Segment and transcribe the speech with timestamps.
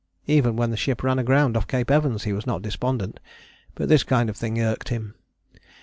[0.25, 3.19] Even when the ship ran aground off Cape Evans he was not despondent.
[3.75, 5.13] But this kind of thing irked him.